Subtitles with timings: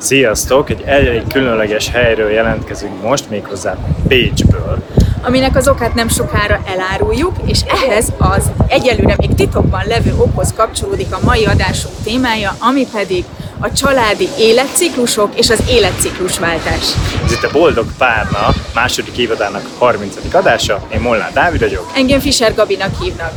[0.00, 0.70] Sziasztok!
[0.70, 3.76] Egy elég különleges helyről jelentkezünk most, méghozzá
[4.08, 4.84] Bécsből.
[5.22, 11.14] aminek az okát nem sokára eláruljuk, és ehhez az egyelőre még titokban levő okhoz kapcsolódik
[11.14, 13.24] a mai adásunk témája, ami pedig
[13.58, 16.94] a családi életciklusok és az életciklusváltás.
[17.24, 20.16] Ez itt a Boldog Párna második évadának 30.
[20.32, 21.90] adása, én Molnár Dávid vagyok.
[21.94, 23.32] Engem Fischer Gabinak hívnak.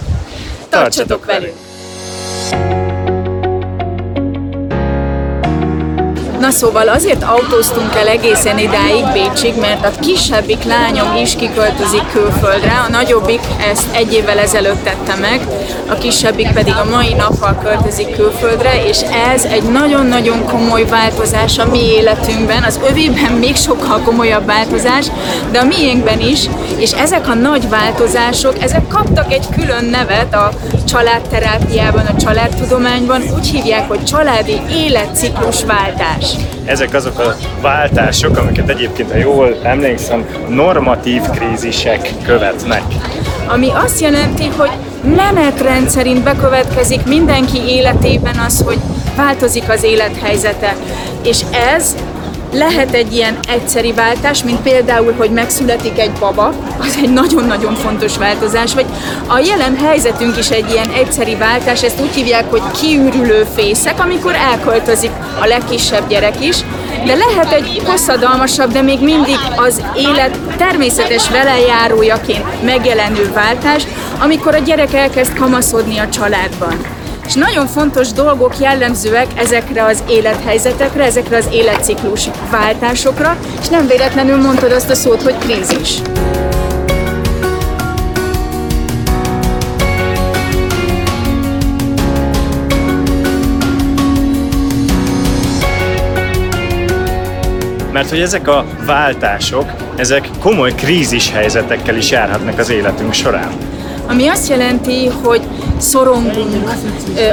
[0.69, 1.55] Tartsatok velünk!
[6.43, 12.83] Na szóval azért autóztunk el egészen idáig Bécsig, mert a kisebbik lányom is kiköltözik külföldre,
[12.87, 15.47] a nagyobbik ezt egy évvel ezelőtt tette meg,
[15.89, 19.01] a kisebbik pedig a mai nappal költözik külföldre, és
[19.33, 25.05] ez egy nagyon-nagyon komoly változás a mi életünkben, az övében még sokkal komolyabb változás,
[25.51, 26.49] de a miénkben is,
[26.79, 30.51] és ezek a nagy változások, ezek kaptak egy külön nevet a
[30.87, 36.35] családterápiában, a családtudományban, úgy hívják, hogy családi életciklusváltás.
[36.65, 42.83] Ezek azok a váltások, amiket egyébként, ha jól emlékszem, normatív krízisek követnek.
[43.47, 44.71] Ami azt jelenti, hogy
[45.15, 48.79] menetrend szerint bekövetkezik mindenki életében az, hogy
[49.15, 50.75] változik az élethelyzete.
[51.23, 51.41] És
[51.75, 51.95] ez
[52.53, 58.17] lehet egy ilyen egyszeri váltás, mint például, hogy megszületik egy baba, az egy nagyon-nagyon fontos
[58.17, 58.85] változás, vagy
[59.27, 64.35] a jelen helyzetünk is egy ilyen egyszeri váltás, ezt úgy hívják, hogy kiürülő fészek, amikor
[64.35, 66.57] elköltözik a legkisebb gyerek is,
[67.05, 73.83] de lehet egy hosszadalmasabb, de még mindig az élet természetes velejárójaként megjelenő váltás,
[74.19, 76.92] amikor a gyerek elkezd kamaszodni a családban.
[77.25, 84.37] És nagyon fontos dolgok jellemzőek ezekre az élethelyzetekre, ezekre az életciklus váltásokra, és nem véletlenül
[84.37, 86.01] mondtad azt a szót, hogy krízis.
[97.91, 103.51] Mert hogy ezek a váltások, ezek komoly krízis helyzetekkel is járhatnak az életünk során.
[104.07, 105.41] Ami azt jelenti, hogy
[105.77, 106.71] szorongunk,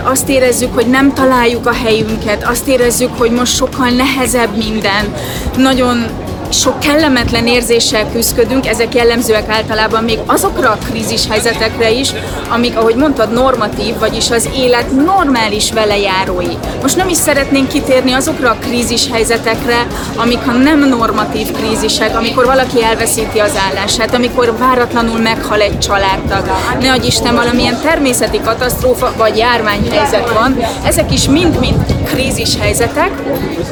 [0.02, 5.14] azt érezzük, hogy nem találjuk a helyünket, azt érezzük, hogy most sokkal nehezebb minden,
[5.56, 6.06] nagyon
[6.53, 12.12] sok kellemetlen érzéssel küzdködünk, ezek jellemzőek általában még azokra a krízis helyzetekre is,
[12.49, 16.56] amik, ahogy mondtad, normatív, vagyis az élet normális velejárói.
[16.83, 22.44] Most nem is szeretnénk kitérni azokra a krízis helyzetekre, amik a nem normatív krízisek, amikor
[22.44, 26.50] valaki elveszíti az állását, amikor váratlanul meghal egy családtag,
[26.81, 33.10] ne adj Isten valamilyen természeti katasztrófa vagy járványhelyzet van, ezek is mind-mind krízis helyzetek,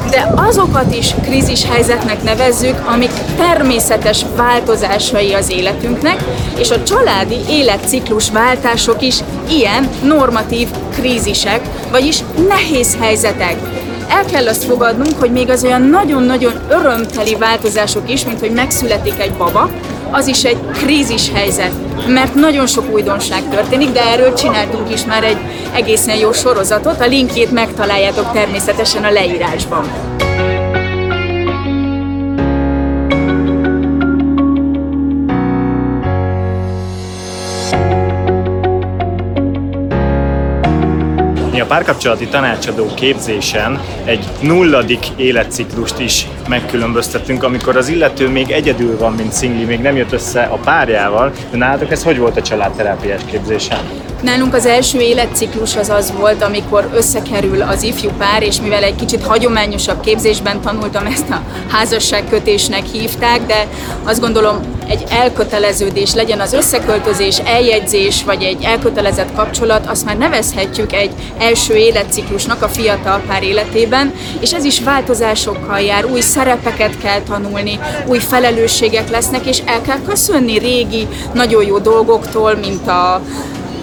[0.09, 6.23] de azokat is krízis helyzetnek nevezzük, amik természetes változásai az életünknek,
[6.57, 11.61] és a családi életciklus váltások is ilyen normatív krízisek,
[11.91, 13.55] vagyis nehéz helyzetek.
[14.09, 19.19] El kell azt fogadnunk, hogy még az olyan nagyon-nagyon örömteli változások is, mint hogy megszületik
[19.19, 19.69] egy baba,
[20.11, 21.71] az is egy krízis helyzet,
[22.07, 25.37] mert nagyon sok újdonság történik, de erről csináltunk is már egy
[25.73, 29.83] egészen jó sorozatot, a linkjét megtaláljátok természetesen a leírásban.
[41.69, 49.31] Párkapcsolati tanácsadó képzésen egy nulladik életciklust is megkülönböztettünk, amikor az illető még egyedül van, mint
[49.31, 51.31] szingli, még nem jött össze a párjával.
[51.51, 54.08] De nálatok ez hogy volt a családterápiás képzésen?
[54.21, 58.95] Nálunk az első életciklus az az volt, amikor összekerül az ifjú pár, és mivel egy
[58.95, 61.41] kicsit hagyományosabb képzésben tanultam, ezt a
[61.71, 63.67] házasságkötésnek hívták, de
[64.03, 70.93] azt gondolom egy elköteleződés legyen az összeköltözés, eljegyzés, vagy egy elkötelezett kapcsolat, azt már nevezhetjük
[70.93, 77.21] egy első életciklusnak a fiatal pár életében, és ez is változásokkal jár, új szerepeket kell
[77.21, 83.21] tanulni, új felelősségek lesznek, és el kell köszönni régi, nagyon jó dolgoktól, mint a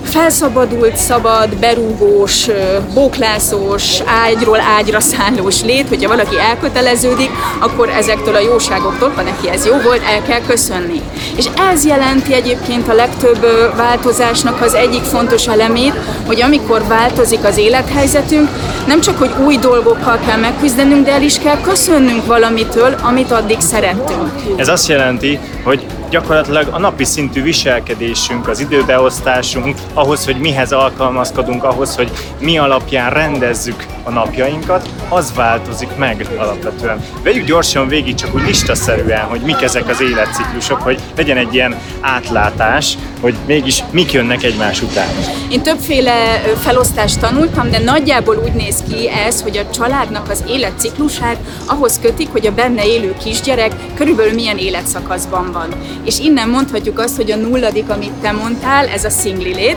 [0.06, 2.46] felszabadult, szabad, berúgós,
[2.94, 9.66] bóklászós, ágyról ágyra szállós lét, hogyha valaki elköteleződik, akkor ezektől a jóságoktól, ha neki ez
[9.66, 11.00] jó volt, el kell köszönni.
[11.36, 13.46] És ez jelenti egyébként a legtöbb
[13.76, 15.94] változásnak az egyik fontos elemét,
[16.26, 18.48] hogy amikor változik az élethelyzetünk,
[18.86, 23.60] nem csak, hogy új dolgokkal kell megküzdenünk, de el is kell köszönnünk valamitől, amit addig
[23.60, 24.32] szerettünk.
[24.56, 31.64] Ez azt jelenti, hogy gyakorlatilag a napi szintű viselkedésünk, az időbeosztásunk, ahhoz, hogy mihez alkalmazkodunk,
[31.64, 32.10] ahhoz, hogy
[32.40, 37.04] mi alapján rendezzük a napjainkat, az változik meg alapvetően.
[37.22, 41.76] Vegyük gyorsan végig, csak úgy listaszerűen, hogy mik ezek az életciklusok, hogy legyen egy ilyen
[42.00, 45.08] átlátás, hogy mégis mik jönnek egymás után.
[45.48, 51.36] Én többféle felosztást tanultam, de nagyjából úgy néz ki ez, hogy a családnak az életciklusát
[51.66, 55.68] ahhoz kötik, hogy a benne élő kisgyerek körülbelül milyen életszakaszban van.
[56.04, 59.76] És innen mondhatjuk azt, hogy a nulladik, amit te mondtál, ez a szingli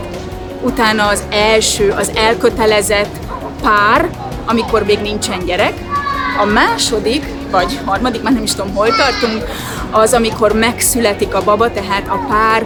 [0.61, 3.15] utána az első, az elkötelezett
[3.61, 4.09] pár,
[4.45, 5.73] amikor még nincsen gyerek,
[6.39, 9.43] a második, vagy harmadik, már nem is tudom, hol tartunk,
[9.91, 12.63] az, amikor megszületik a baba, tehát a pár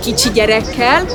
[0.00, 1.06] kicsi gyerekkel,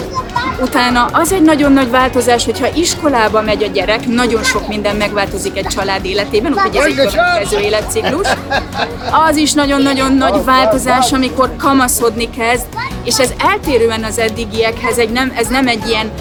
[0.62, 5.58] Utána az egy nagyon nagy változás, hogyha iskolába megy a gyerek, nagyon sok minden megváltozik
[5.58, 8.28] egy család életében, úgyhogy ez egy következő életciklus.
[9.30, 12.66] Az is nagyon-nagyon nagy változás, amikor kamaszodni kezd,
[13.04, 16.12] és ez eltérően az eddigiekhez, egy nem, ez nem egy ilyen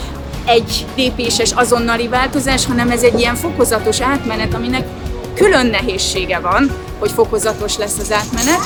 [0.46, 4.86] egy lépéses azonnali változás, hanem ez egy ilyen fokozatos átmenet, aminek
[5.34, 8.60] külön nehézsége van, hogy fokozatos lesz az átmenet.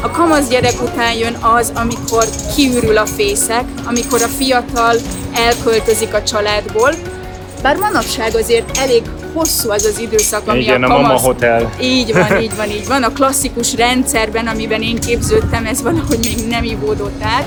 [0.00, 4.96] A kamasz gyerek után jön az, amikor kiürül a fészek, amikor a fiatal
[5.34, 6.94] elköltözik a családból,
[7.62, 9.02] bár manapság azért elég
[9.34, 11.04] hosszú az az időszak, ami Igen, a kamasz...
[11.04, 11.72] a mama hotel.
[11.80, 13.02] Így van, így van, így van.
[13.02, 17.46] A klasszikus rendszerben, amiben én képződtem, ez valahogy még nem ivódott át.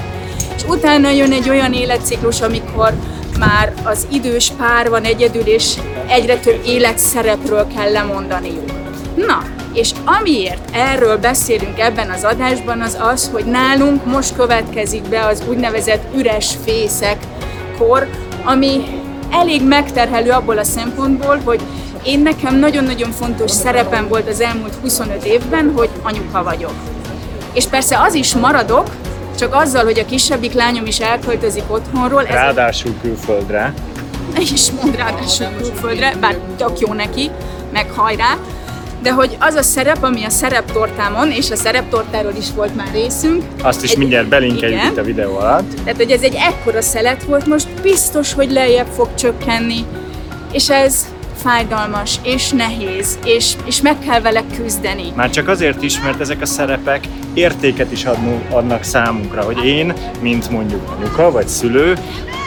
[0.56, 2.94] És utána jön egy olyan életciklus, amikor
[3.40, 5.74] már az idős pár van egyedül, és
[6.08, 8.72] egyre több életszerepről kell lemondaniuk.
[9.16, 9.44] Na,
[9.74, 15.44] és amiért erről beszélünk ebben az adásban, az az, hogy nálunk most következik be az
[15.50, 17.18] úgynevezett üres fészek
[17.78, 18.08] kor,
[18.44, 18.84] ami
[19.32, 21.62] elég megterhelő abból a szempontból, hogy
[22.04, 26.74] én nekem nagyon-nagyon fontos szerepem volt az elmúlt 25 évben, hogy anyuka vagyok.
[27.54, 28.88] És persze az is maradok,
[29.40, 32.24] csak azzal, hogy a kisebbik lányom is elköltözik otthonról.
[32.24, 33.74] Ráadásul külföldre.
[34.54, 37.30] És mond ráadásul külföldre, bár tök jó neki,
[37.74, 38.38] meg hajrá.
[39.02, 43.44] De hogy az a szerep, ami a szereptortámon, és a szereptortáról is volt már részünk.
[43.62, 45.74] Azt is egy, mindjárt belinkeljük itt a videó alatt.
[45.84, 49.86] Tehát, hogy ez egy ekkora szelet volt, most biztos, hogy lejjebb fog csökkenni.
[50.52, 51.06] És ez
[51.44, 55.12] fájdalmas, és nehéz, és, és meg kell vele küzdeni.
[55.16, 58.06] Már csak azért is, mert ezek a szerepek értéket is
[58.50, 61.98] adnak számunkra, hogy én, mint mondjuk anyuka vagy szülő,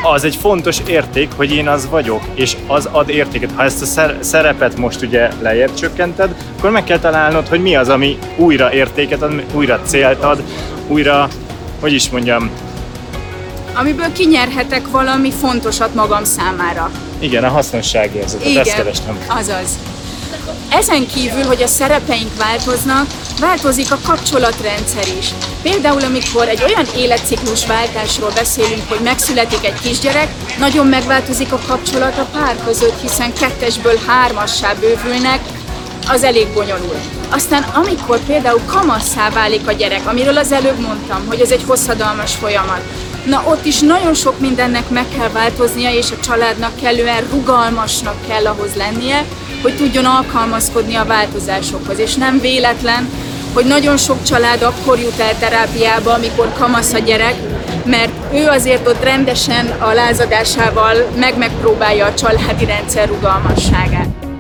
[0.03, 3.51] az egy fontos érték, hogy én az vagyok, és az ad értéket.
[3.55, 7.89] Ha ezt a szerepet most ugye lejjebb csökkented, akkor meg kell találnod, hogy mi az,
[7.89, 10.43] ami újra értéket ad, újra célt ad,
[10.89, 11.29] újra,
[11.81, 12.51] hogy is mondjam,
[13.75, 16.91] amiből kinyerhetek valami fontosat magam számára.
[17.23, 19.19] Igen, a hasznosságérzetet, Igen, ezt kerestem.
[19.29, 19.79] azaz.
[20.69, 23.07] Ezen kívül, hogy a szerepeink változnak,
[23.41, 25.29] változik a kapcsolatrendszer is.
[25.63, 30.29] Például, amikor egy olyan életciklus váltásról beszélünk, hogy megszületik egy kisgyerek,
[30.59, 35.41] nagyon megváltozik a kapcsolat a pár között, hiszen kettesből hármassá bővülnek,
[36.09, 37.05] az elég bonyolult.
[37.31, 42.35] Aztán amikor például kamasszá válik a gyerek, amiről az előbb mondtam, hogy ez egy hosszadalmas
[42.35, 42.83] folyamat,
[43.25, 48.47] na ott is nagyon sok mindennek meg kell változnia, és a családnak kellően rugalmasnak kell
[48.47, 49.25] ahhoz lennie,
[49.63, 51.99] hogy tudjon alkalmazkodni a változásokhoz.
[51.99, 53.09] És nem véletlen,
[53.55, 57.35] hogy nagyon sok család akkor jut el terápiába, amikor kamasz a gyerek,
[57.85, 64.32] mert ő azért ott rendesen a lázadásával meg megpróbálja a családi rendszer rugalmasságát.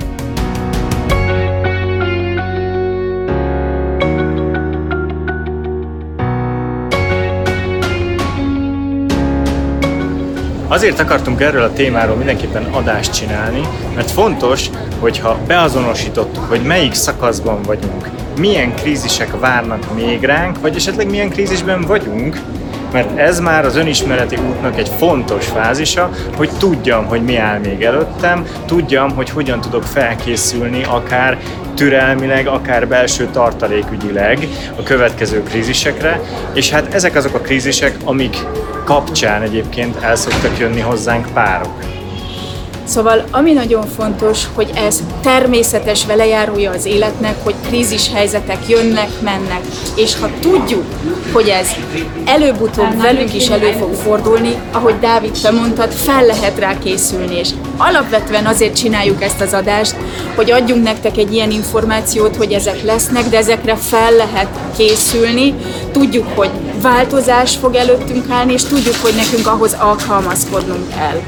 [10.72, 13.60] Azért akartunk erről a témáról mindenképpen adást csinálni,
[13.94, 18.08] mert fontos, hogyha beazonosítottuk, hogy melyik szakaszban vagyunk,
[18.38, 22.40] milyen krízisek várnak még ránk, vagy esetleg milyen krízisben vagyunk,
[22.92, 27.82] mert ez már az önismereti útnak egy fontos fázisa, hogy tudjam, hogy mi áll még
[27.82, 31.38] előttem, tudjam, hogy hogyan tudok felkészülni akár
[31.74, 36.20] türelmileg, akár belső tartalékügyileg a következő krízisekre,
[36.54, 38.36] és hát ezek azok a krízisek, amik
[38.84, 42.01] kapcsán egyébként el szoktak jönni hozzánk párok.
[42.84, 49.60] Szóval ami nagyon fontos, hogy ez természetes velejárója az életnek, hogy krízis helyzetek jönnek, mennek,
[49.96, 50.84] és ha tudjuk,
[51.32, 51.68] hogy ez
[52.24, 57.48] előbb-utóbb velünk is elő fog fordulni, ahogy Dávid te mondtad, fel lehet rá készülni, és
[57.76, 59.94] alapvetően azért csináljuk ezt az adást,
[60.34, 65.54] hogy adjunk nektek egy ilyen információt, hogy ezek lesznek, de ezekre fel lehet készülni,
[65.92, 66.50] tudjuk, hogy
[66.82, 71.20] változás fog előttünk állni, és tudjuk, hogy nekünk ahhoz alkalmazkodnunk kell.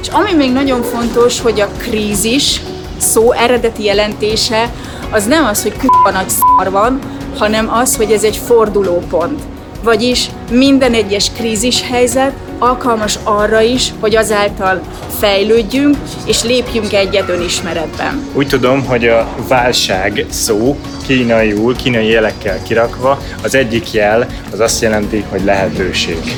[0.00, 2.60] És ami még nagyon fontos, hogy a krízis
[2.98, 4.70] szó eredeti jelentése
[5.10, 6.98] az nem az, hogy k***a nagy szar van,
[7.38, 9.40] hanem az, hogy ez egy fordulópont.
[9.82, 14.80] Vagyis minden egyes krízis helyzet alkalmas arra is, hogy azáltal
[15.18, 18.26] fejlődjünk és lépjünk egyet önismeretben.
[18.32, 20.76] Úgy tudom, hogy a válság szó
[21.06, 26.36] kínaiul, kínai jelekkel kirakva, az egyik jel az azt jelenti, hogy lehetőség.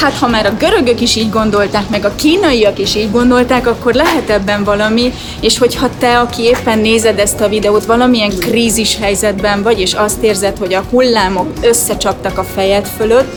[0.00, 3.94] Hát ha már a görögök is így gondolták, meg a kínaiak is így gondolták, akkor
[3.94, 9.62] lehet ebben valami, és hogyha te, aki éppen nézed ezt a videót, valamilyen krízis helyzetben
[9.62, 13.34] vagy, és azt érzed, hogy a hullámok összecsaptak a fejed fölött,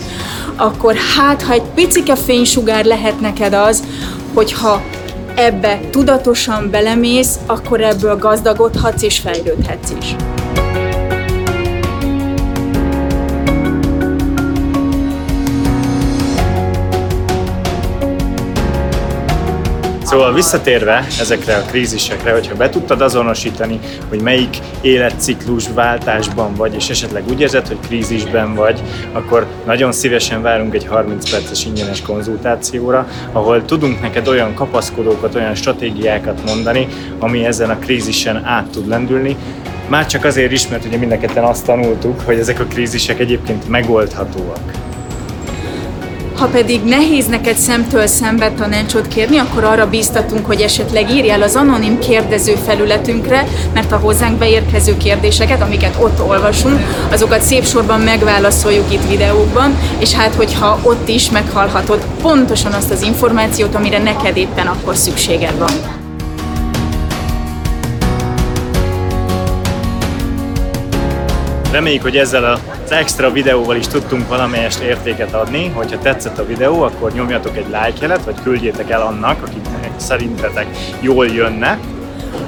[0.56, 3.84] akkor hát, ha egy picike fénysugár lehet neked az,
[4.34, 4.82] hogyha
[5.36, 10.16] ebbe tudatosan belemész, akkor ebből gazdagodhatsz és fejlődhetsz is.
[20.10, 26.90] Szóval visszatérve ezekre a krízisekre, hogyha be tudtad azonosítani, hogy melyik életciklus váltásban vagy, és
[26.90, 33.08] esetleg úgy érzed, hogy krízisben vagy, akkor nagyon szívesen várunk egy 30 perces ingyenes konzultációra,
[33.32, 36.88] ahol tudunk neked olyan kapaszkodókat, olyan stratégiákat mondani,
[37.20, 39.36] ami ezen a krízisen át tud lendülni,
[39.88, 44.89] már csak azért is, mert ugye mindenketten azt tanultuk, hogy ezek a krízisek egyébként megoldhatóak.
[46.40, 51.56] Ha pedig nehéz neked szemtől szembe tanácsot kérni, akkor arra bíztatunk, hogy esetleg írjál az
[51.56, 56.80] anonim kérdező felületünkre, mert a hozzánk beérkező kérdéseket, amiket ott olvasunk,
[57.12, 63.02] azokat szép sorban megválaszoljuk itt videókban, és hát hogyha ott is meghallhatod pontosan azt az
[63.02, 65.99] információt, amire neked éppen akkor szükséged van.
[71.72, 75.68] Reméljük, hogy ezzel az extra videóval is tudtunk valamelyest értéket adni.
[75.68, 80.68] Hogyha tetszett a videó, akkor nyomjatok egy like jelet, vagy küldjétek el annak, akiknek szerintetek
[81.00, 81.80] jól jönne.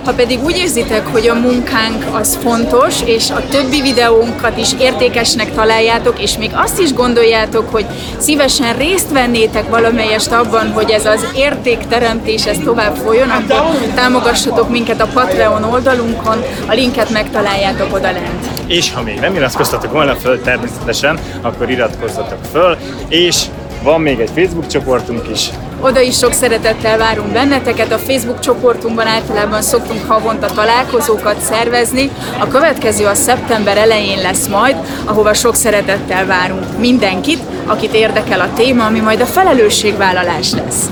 [0.05, 5.53] Ha pedig úgy érzitek, hogy a munkánk az fontos, és a többi videónkat is értékesnek
[5.53, 7.85] találjátok, és még azt is gondoljátok, hogy
[8.17, 15.01] szívesen részt vennétek valamelyest abban, hogy ez az értékteremtés ez tovább folyjon, akkor támogassatok minket
[15.01, 18.45] a Patreon oldalunkon, a linket megtaláljátok oda lent.
[18.65, 23.45] És ha még nem iratkoztatok volna föl természetesen, akkor iratkozzatok föl, és
[23.83, 25.49] van még egy Facebook csoportunk is,
[25.81, 27.91] oda is sok szeretettel várunk benneteket.
[27.91, 32.09] A Facebook csoportunkban általában szoktunk havonta találkozókat szervezni.
[32.39, 38.53] A következő a szeptember elején lesz majd, ahova sok szeretettel várunk mindenkit, akit érdekel a
[38.55, 40.89] téma, ami majd a felelősségvállalás lesz.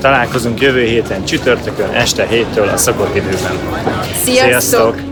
[0.00, 3.58] Találkozunk jövő héten csütörtökön este 7-től a szokott időben.
[4.24, 4.50] Sziasztok!
[4.50, 5.11] Sziasztok!